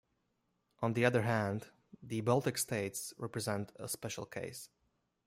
On 0.81 0.93
the 0.93 1.05
other 1.05 1.21
hand, 1.21 1.67
the 2.01 2.21
Baltic 2.21 2.57
states 2.57 3.13
represent 3.19 3.71
a 3.75 3.87
special 3.87 4.25
case. 4.25 4.67